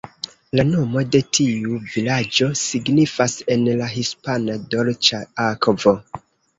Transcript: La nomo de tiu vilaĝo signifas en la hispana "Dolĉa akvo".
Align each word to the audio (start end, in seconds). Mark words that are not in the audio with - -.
La 0.59 0.63
nomo 0.69 1.03
de 1.15 1.21
tiu 1.39 1.77
vilaĝo 1.97 2.49
signifas 2.63 3.39
en 3.59 3.69
la 3.85 3.93
hispana 3.95 4.61
"Dolĉa 4.77 5.25
akvo". 5.51 5.99